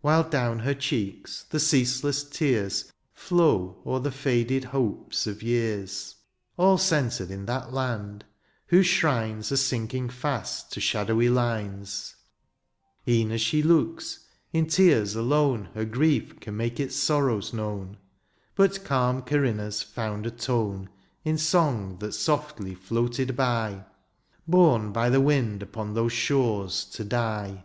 [0.00, 6.16] While down her cheeks the ceaseless tears Flow o^er the faded hopes of years—
[6.58, 8.24] All centred in that land,
[8.66, 12.16] whose shrines Are sinking fast to shadowy lines;
[13.06, 17.98] E'en as she looks— in tears alone Her grief can make its sorrows known;
[18.56, 20.88] But calm Corinna's found a tone,
[21.24, 23.84] (n) In song that softly floated by.
[24.48, 27.46] Borne by the wind upon those shores to die.
[27.46, 27.64] THE AREOPAGITE.